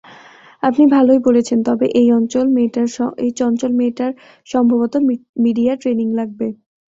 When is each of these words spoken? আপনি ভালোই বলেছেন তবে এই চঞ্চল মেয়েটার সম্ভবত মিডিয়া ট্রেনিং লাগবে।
আপনি 0.63 0.83
ভালোই 0.95 1.19
বলেছেন 1.27 1.59
তবে 1.67 1.85
এই 1.93 2.07
চঞ্চল 3.39 3.71
মেয়েটার 3.77 4.11
সম্ভবত 4.47 4.93
মিডিয়া 5.43 5.73
ট্রেনিং 5.81 6.07
লাগবে। 6.19 6.47